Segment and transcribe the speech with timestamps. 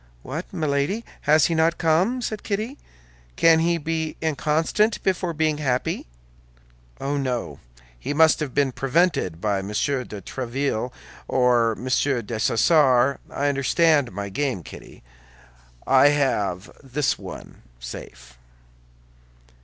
[0.23, 1.05] "What, Milady!
[1.29, 2.79] has he not come?" said Kitty.
[3.35, 6.07] "Can he be inconstant before being happy?"
[6.99, 7.59] "Oh, no;
[7.99, 10.91] he must have been prevented by Monsieur de Tréville
[11.27, 13.19] or Monsieur Dessessart.
[13.29, 15.03] I understand my game, Kitty;
[15.85, 18.39] I have this one safe."